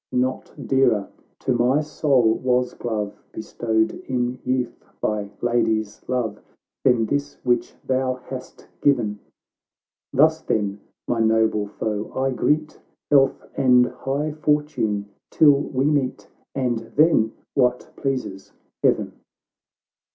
[0.11, 1.09] Not dearer
[1.41, 6.39] to my soul was glove, Bestowed in youth by lady's love.
[6.83, 9.19] Than this which thou hast given!
[10.11, 16.79] Thus, then, my noble foe I greet; Health and high fortune till we meet, And
[16.95, 19.13] then— what pleases Heaven."